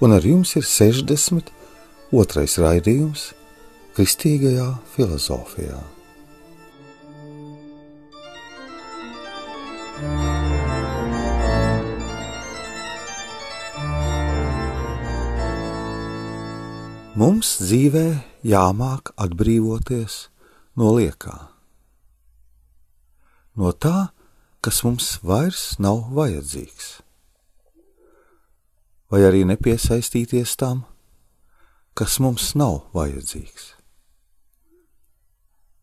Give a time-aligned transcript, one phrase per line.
[0.00, 2.44] un ar jums ir 62.
[2.62, 3.32] raidījums
[3.96, 5.78] Kristīgajā filozofijā.
[17.18, 18.04] Mums dzīvē
[18.46, 20.28] jāmāk atbrīvoties
[20.78, 21.34] no liekā,
[23.58, 24.12] no tā,
[24.62, 27.00] kas mums vairs nav vajadzīgs,
[29.12, 30.84] vai arī nepiesaistīties tam,
[31.96, 33.72] kas mums nav vajadzīgs.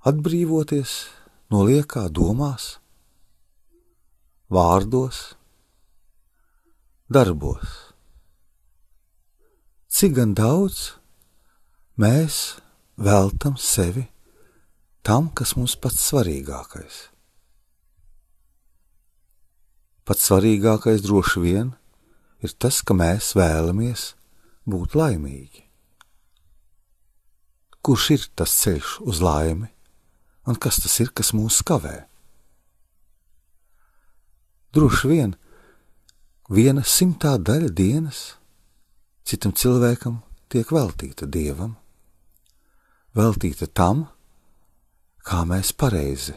[0.05, 0.93] Atbrīvoties
[1.53, 2.75] no liekā domās,
[4.53, 5.33] vārdos,
[7.09, 7.79] darbos.
[9.89, 10.93] Cik gan daudz
[11.97, 12.59] mēs
[13.01, 14.05] veltam sevi
[15.05, 17.05] tam, kas mums pats svarīgākais
[20.05, 21.84] Pats svarīgākais droši vien ir
[22.53, 24.13] tas, ka mēs vēlamies
[24.69, 25.63] būt laimīgi.
[27.85, 29.69] Kurš ir tas ceļš uz laimi,
[30.49, 32.05] un kas tas ir, kas mūs kavē?
[34.75, 35.35] Droši vien
[36.51, 38.23] viena simtā daļa dienas
[39.25, 40.19] citam cilvēkam
[40.51, 41.77] tiek veltīta dievam,
[43.15, 44.05] veltīta tam,
[45.25, 46.35] kā mēs pareizi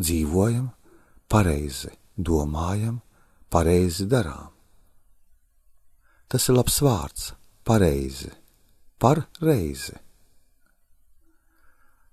[0.00, 0.70] dzīvojam,
[1.30, 3.00] pareizi domājam,
[3.52, 4.50] pareizi darām.
[6.30, 7.32] Tas ir labs vārds,
[7.66, 8.30] pareizi,
[9.02, 9.96] par reizi.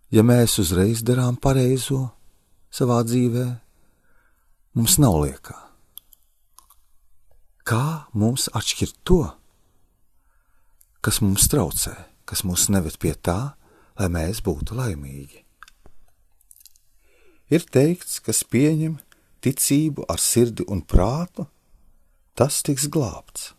[0.10, 2.00] Ja mēs uzreiz darām pareizo
[2.74, 3.46] savā dzīvē,
[4.74, 5.58] mums nav liekā.
[7.68, 9.20] Kā mums atšķirt to,
[11.04, 11.94] kas mums traucē,
[12.26, 13.58] kas mūs neved pie tā,
[14.00, 15.44] lai mēs būtu laimīgi?
[17.52, 18.98] Ir teikts, kas pieņem
[19.46, 21.46] ticību ar sirdi un prātu,
[22.34, 23.57] tas tiks glābts.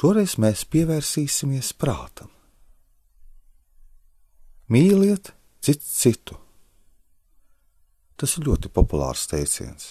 [0.00, 2.30] Šoreiz mēs pievērsīsimies prātam.
[4.72, 5.28] Mīliet
[5.60, 6.36] citu citu.
[8.16, 9.90] Tas ir ļoti populārs teiciens.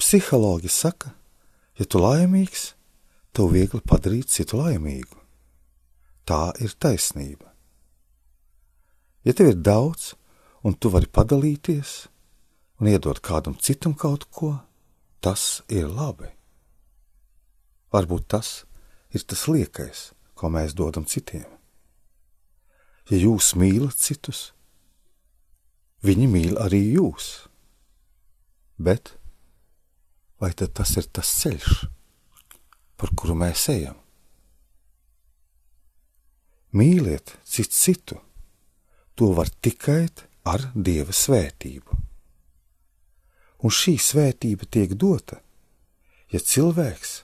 [0.00, 1.12] Psihologi saka,
[1.76, 2.70] ja tu laimīgs,
[3.36, 5.20] tev viegli padarīt citu laimīgu.
[6.24, 7.52] Tā ir taisnība.
[9.28, 10.14] Ja tev ir daudz,
[10.64, 11.94] un tu vari padalīties
[12.80, 14.54] un iedot kādam citam kaut ko,
[15.20, 16.39] tas ir labi.
[17.90, 18.50] Varbūt tas
[19.10, 21.48] ir tas liekais, ko mēs dodam citiem.
[23.10, 24.52] Ja jūs mīlat citus,
[26.06, 27.48] viņi mīl arī jūs.
[28.78, 29.16] Bet
[30.40, 31.80] vai tas ir tas ceļš,
[32.96, 33.98] par kuru mēs ejam?
[36.72, 38.20] Mīliet citu citu,
[39.18, 40.06] to var tikai
[40.46, 41.98] ar dieva svētību.
[43.60, 45.40] Un šī svētība tiek dota,
[46.32, 47.18] ja cilvēks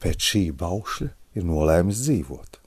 [0.00, 2.58] pēc šī baušļa ir nolēmis dzīvot.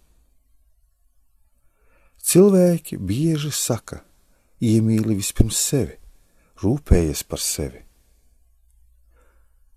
[2.23, 3.99] Cilvēki bieži saka,
[4.63, 5.97] iemīli vispirms sevi,
[6.63, 7.81] rūpējies par sevi.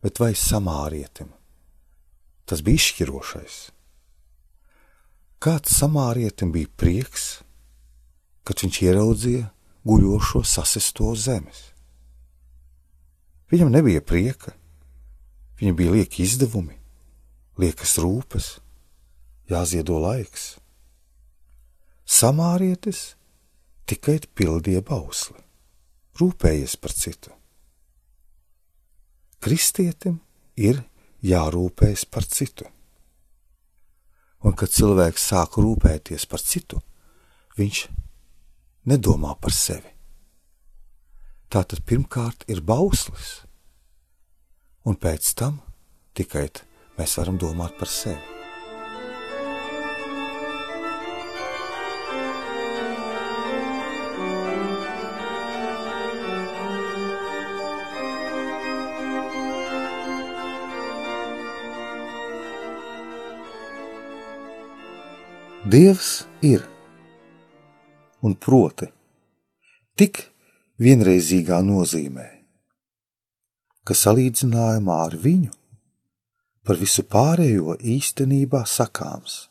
[0.04, 1.32] Bet vai samārietim
[2.46, 3.56] tas bija izšķirošais?
[5.42, 7.40] Kāds samārietim bija prieks,
[8.46, 9.48] kad viņš ieraudzīja
[9.86, 11.72] guļošo sasesto zemes.
[13.50, 14.54] Viņam nebija prieka,
[15.58, 16.78] viņam bija lieki izdevumi,
[17.60, 18.56] liekas rūpes,
[19.50, 20.56] jāziedo laiks.
[22.06, 23.16] Samārietis
[23.88, 25.40] tikai pildīja bausli,
[26.20, 27.32] rūpējies par citu.
[29.42, 30.20] Kristietim
[30.56, 30.82] ir
[31.26, 32.66] jārūpējas par citu.
[34.46, 36.78] Un, kad cilvēks sāk rūpēties par citu,
[37.58, 37.86] viņš
[38.86, 39.90] nedomā par sevi.
[41.50, 43.42] Tā tad pirmkārt ir bauslis,
[44.86, 45.60] un pēc tam
[46.14, 46.48] tikai
[46.96, 48.36] mēs varam domāt par sevi.
[65.66, 66.62] Dievs ir
[68.22, 68.86] un proti
[69.98, 70.20] tik
[70.78, 72.26] vienreizīgā nozīmē,
[73.82, 75.50] ka salīdzinājumā ar viņu
[76.66, 79.46] par visu pārējo īstenībā sakāms,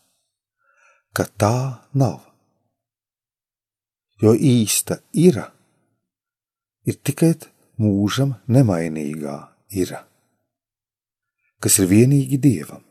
[1.16, 1.58] ka tā
[1.96, 2.20] nav.
[4.22, 5.40] Jo īsta ir,
[6.88, 7.34] ir tikai
[7.80, 9.36] mūžam nemainīgā
[9.76, 9.96] ir,
[11.60, 12.84] kas ir vienīgi dievam.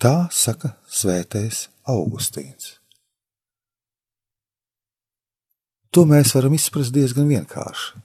[0.00, 2.78] Tā saka Svētais Augustīns.
[5.90, 7.98] To mēs varam izprast diezgan vienkārši.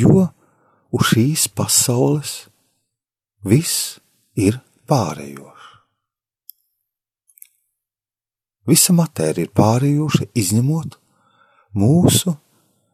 [0.00, 0.26] Jo
[0.96, 2.32] uz šīs pasaules
[3.46, 3.98] viss
[4.38, 4.58] ir
[4.88, 5.52] pārējošs.
[8.66, 10.96] Visa matērija ir pārējoša, izņemot
[11.78, 12.34] mūsu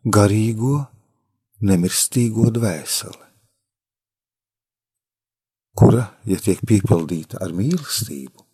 [0.05, 0.83] garīgo,
[1.65, 3.31] nemirstīgo dvēseli,
[5.79, 8.45] kura, ja tiek piepildīta ar mīlestību,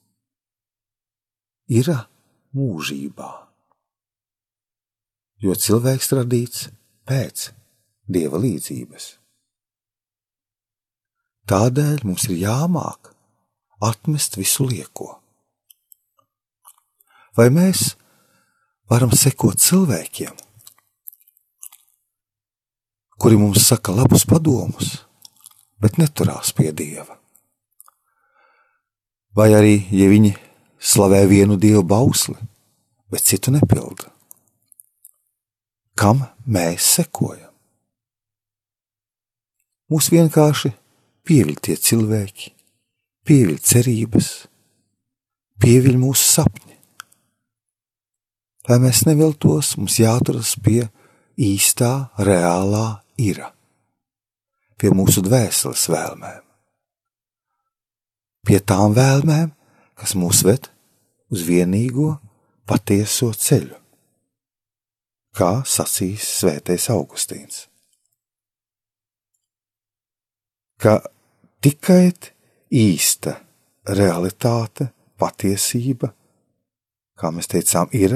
[1.81, 1.91] ir
[2.55, 3.33] mūžībā
[5.43, 6.67] jo cilvēks radīts
[7.09, 7.49] pēc
[8.11, 9.13] dieva līdzības.
[11.49, 13.13] Tādēļ mums ir jāmāk
[13.85, 15.15] atmest visu lieko.
[17.39, 17.95] Vai mēs
[18.91, 20.35] varam sekot cilvēkiem,
[23.19, 24.99] kuri mums saka labus padomus,
[25.81, 27.17] bet neturās pie dieva?
[29.39, 30.35] Vai arī, ja viņi
[30.83, 32.37] slavē vienu dievu bausli,
[33.09, 34.11] bet citu nepilda?
[35.99, 37.51] kam mēs sekojam.
[39.91, 40.71] Mūs vienkārši
[41.29, 42.53] pieviļ tie cilvēki,
[43.29, 44.31] pieviļ cerības,
[45.61, 46.77] pieviļ mūsu sapņi.
[48.69, 50.83] Lai mēs neviltos, mums jāturas pie
[51.41, 53.53] īstā, reālā ira,
[54.81, 56.45] pie mūsu dvēseles vēlmēm,
[58.49, 59.53] pie tām vēlmēm,
[59.99, 60.71] kas mūs ved
[61.33, 62.15] uz vienīgo
[62.69, 63.79] patieso ceļu
[65.39, 67.67] kā sacīs Svētais Augustīns.
[70.83, 70.99] Ka
[71.65, 72.13] tikai
[72.75, 73.39] īsta
[73.89, 76.13] realitāte, patiesība,
[77.19, 78.15] kā mēs teicām, ir,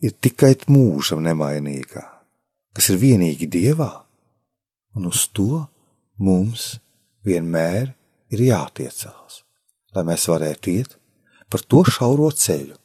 [0.00, 2.04] ir tikai mūžam nemainīgā,
[2.72, 3.90] kas ir vienīgi Dievā,
[4.96, 5.66] un uz to
[6.16, 6.78] mums
[7.26, 7.92] vienmēr
[8.32, 9.42] ir jātiecās,
[9.94, 10.96] lai mēs varētu iet
[11.50, 12.78] par to šauro ceļu,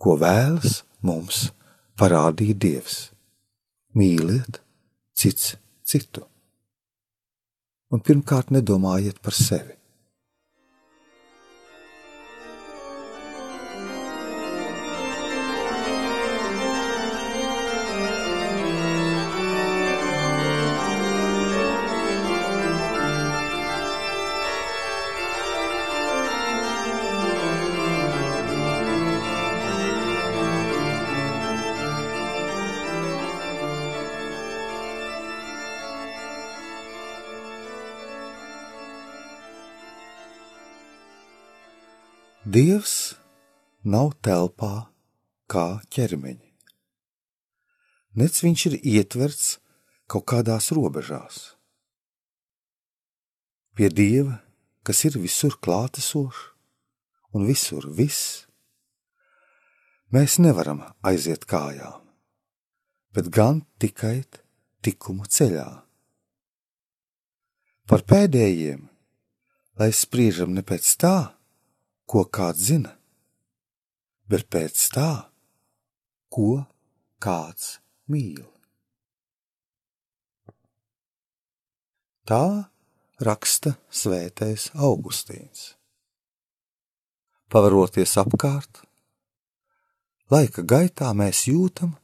[0.00, 1.50] ko vēlas mums
[2.00, 2.98] parādīja Dievs.
[3.94, 4.60] Mīliet
[5.18, 6.29] cits citu.
[7.90, 9.79] Un pirmkārt nedomājiet par sevi.
[42.50, 43.14] Dievs
[43.86, 44.88] nav telpā
[45.52, 46.48] kā ķermeņi.
[48.18, 49.52] Nec viņš ir ietverts
[50.10, 51.38] kaut kādās robežās.
[53.78, 54.40] Pie Dieva,
[54.82, 56.42] kas ir visur klātesošs
[57.38, 58.48] un visur viss,
[60.10, 62.02] mēs nevaram aiziet kājām,
[63.14, 64.24] bet gan tikai
[64.82, 65.68] tikuma ceļā.
[67.86, 68.88] Par pēdējiem,
[69.78, 71.18] lai spriežam ne pēc tā,
[72.10, 72.96] ko kāds zina,
[74.26, 75.10] bet pēc tā,
[76.26, 76.64] ko
[77.22, 77.76] kāds
[78.10, 78.42] mīl.
[82.26, 82.66] Tā
[83.22, 85.76] raksta Svētais Augustīns.
[87.50, 88.82] Pavaroties apkārt,
[90.34, 91.94] laika gaitā mēs jūtam,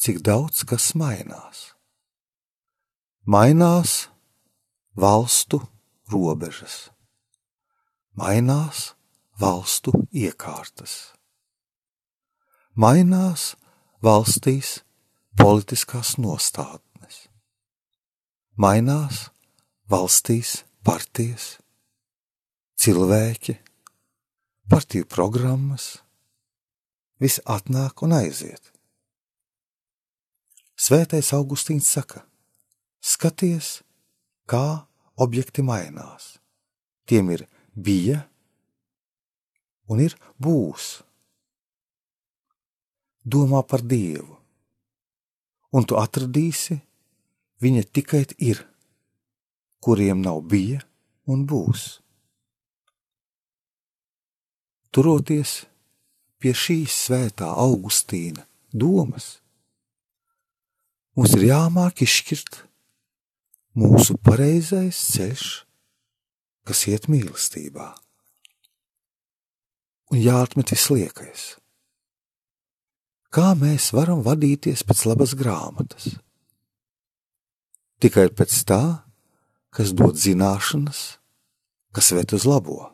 [0.00, 1.72] cik daudz kas mainās.
[3.28, 4.06] Mainās
[4.96, 5.60] valstu
[6.12, 6.86] robežas,
[8.16, 8.95] mainās
[9.40, 11.12] valstu iekārtas.
[12.76, 13.54] Mainās
[14.04, 14.80] valstīs
[15.36, 17.26] politiskās nostādnes,
[18.56, 19.26] mainās
[19.90, 21.56] valstīs partijas,
[22.80, 23.56] cilvēki,
[24.68, 25.96] partiju programmas,
[27.20, 28.72] viss atnāk un aiziet.
[30.76, 32.26] Svētais Augustīns saka:
[33.00, 33.80] Skaties,
[34.44, 34.84] kā
[35.16, 36.36] objekti mainās.
[37.08, 38.26] Tiem ir bija,
[39.88, 41.00] un ir būs.
[43.26, 44.36] Domā par Dievu,
[45.74, 46.78] un tu atradīsi,
[47.62, 48.60] viņa tikai ir,
[49.82, 50.82] kuriem nav bija
[51.26, 51.88] un būs.
[54.94, 55.64] Turoties
[56.40, 59.40] pie šīs svētā Augustīna domas,
[61.18, 62.62] mums ir jāmāk izšķirt
[63.76, 65.46] mūsu pareizais ceļš,
[66.66, 67.92] kas iet mīlestībā.
[70.14, 71.56] Un jāatmet visliekais.
[73.34, 76.14] Kā mēs varam vadīties pēc labas grāmatas?
[78.00, 78.82] Tikai pēc tā,
[79.74, 81.18] kas dod zināšanas,
[81.96, 82.92] kas ved uz labo.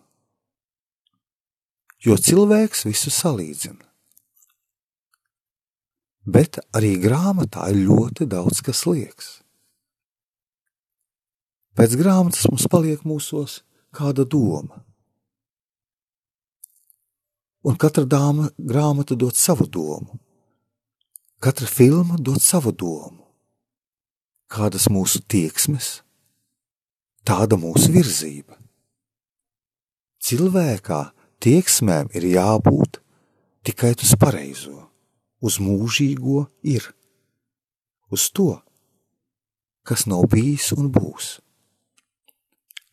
[2.03, 3.85] Jo cilvēks visu salīdzina.
[6.23, 9.31] Bet arī grāmatā ir ļoti daudz kas liekas.
[11.79, 13.61] Pēc grāmatas mums paliek mūsos
[13.95, 14.83] kāda doma.
[17.63, 20.19] Un katra dāma grāmata dod savu domu.
[21.43, 23.23] Katra filma dod savu domu.
[24.53, 26.03] Kādas mūsu tieksmes,
[27.25, 28.59] tāda mūsu virzība.
[30.23, 31.01] Cilvēkā
[31.43, 33.01] tieksmēm ir jābūt
[33.67, 34.91] tikai uz pareizo,
[35.41, 36.85] uz mūžīgo ir,
[38.13, 38.59] uz to,
[39.89, 41.39] kas nav bijis un būs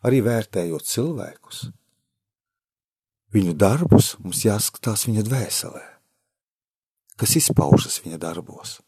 [0.05, 1.67] arī vērtējot cilvēkus.
[3.29, 5.83] Viņu darbus mums jāskatās viņa dvēselē,
[7.19, 8.79] kas izpaužas viņa darbos.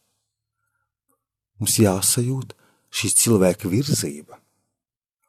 [1.62, 2.56] Mums jāsajūt
[2.90, 4.40] šī cilvēka virzība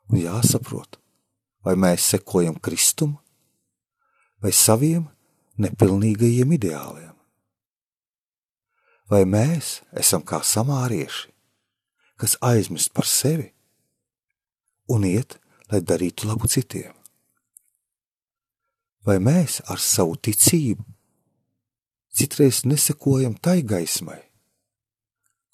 [0.08, 0.96] un jāsaprot,
[1.60, 3.18] vai mēs sekojam Kristum
[4.42, 5.04] vai saviem
[5.60, 7.12] nepilnīgajiem ideāliem.
[9.12, 11.28] Vai mēs esam kā samārieši,
[12.16, 13.50] kas aizmirst par sevi
[14.88, 15.36] un iet
[15.68, 17.01] lai darītu labu citiem?
[19.02, 20.84] Vai mēs ar savu ticību
[22.12, 24.20] citreiz nesekojam tai gaismai,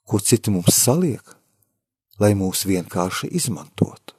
[0.04, 1.24] ko citi mums saliek,
[2.20, 4.16] lai mūs vienkārši izmantotu?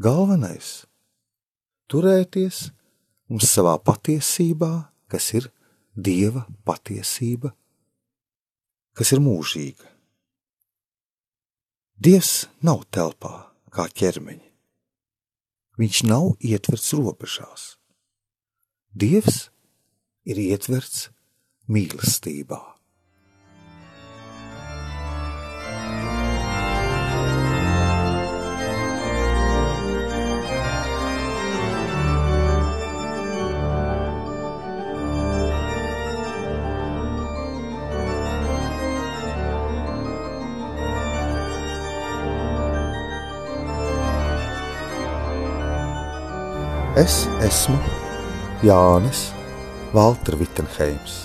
[0.00, 0.86] Galvenais-
[1.90, 2.70] turēties
[3.28, 5.50] mums savā patiesībā, kas ir
[5.94, 7.52] Dieva patiesība,
[8.94, 9.86] kas ir mūžīga.
[11.94, 14.53] Dievs nav telpā kā ķermeņa.
[15.80, 17.74] Viņš nav ietverts robežās.
[18.94, 19.48] Dievs
[20.24, 21.08] ir ietverts
[21.66, 22.73] mīlestībā.
[46.94, 47.74] Es esmu
[48.62, 49.32] Jānis
[49.90, 51.24] Valtra Vitsenheims,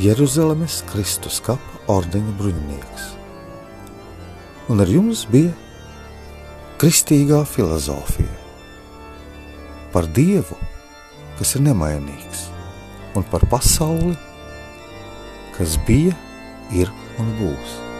[0.00, 3.04] Jeruzalemes Kristus kapa ordeņa bruņinieks.
[4.72, 5.52] Un ar jums bija
[6.80, 8.32] kristīgā filozofija
[9.92, 10.56] par Dievu,
[11.36, 12.48] kas ir nemainīgs,
[13.20, 14.16] un par pasauli,
[15.58, 16.16] kas bija,
[16.72, 16.88] ir
[17.20, 17.93] un būs.